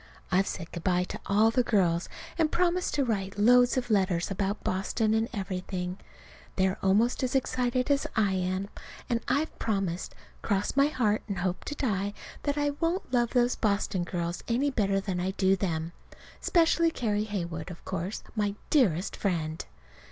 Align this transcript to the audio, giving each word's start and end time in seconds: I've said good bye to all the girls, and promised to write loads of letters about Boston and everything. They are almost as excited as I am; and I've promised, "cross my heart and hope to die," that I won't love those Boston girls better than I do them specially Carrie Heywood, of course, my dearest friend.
I've 0.31 0.47
said 0.47 0.71
good 0.71 0.83
bye 0.83 1.03
to 1.03 1.19
all 1.27 1.51
the 1.51 1.61
girls, 1.61 2.09
and 2.35 2.51
promised 2.51 2.95
to 2.95 3.03
write 3.05 3.37
loads 3.37 3.77
of 3.77 3.91
letters 3.91 4.31
about 4.31 4.63
Boston 4.63 5.13
and 5.13 5.29
everything. 5.31 5.99
They 6.55 6.65
are 6.67 6.79
almost 6.81 7.21
as 7.21 7.35
excited 7.35 7.91
as 7.91 8.07
I 8.15 8.31
am; 8.31 8.69
and 9.11 9.21
I've 9.27 9.55
promised, 9.59 10.15
"cross 10.41 10.75
my 10.75 10.87
heart 10.87 11.21
and 11.27 11.37
hope 11.37 11.65
to 11.65 11.75
die," 11.75 12.15
that 12.41 12.57
I 12.57 12.71
won't 12.79 13.13
love 13.13 13.29
those 13.29 13.55
Boston 13.55 14.03
girls 14.03 14.41
better 14.41 14.99
than 14.99 15.19
I 15.19 15.33
do 15.37 15.55
them 15.55 15.91
specially 16.39 16.89
Carrie 16.89 17.25
Heywood, 17.25 17.69
of 17.69 17.85
course, 17.85 18.23
my 18.35 18.55
dearest 18.71 19.15
friend. 19.15 19.63